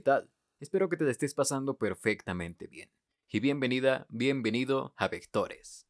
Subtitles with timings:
[0.00, 0.30] tal?
[0.60, 2.90] Espero que te la estés pasando perfectamente bien.
[3.28, 5.86] Y bienvenida, bienvenido a Vectores.